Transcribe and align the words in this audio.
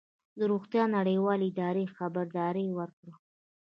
د 0.37 0.39
روغتیا 0.51 0.83
نړیوالې 0.97 1.47
ادارې 1.51 1.85
خبرداری 1.97 2.67
ورکړی 2.79 3.13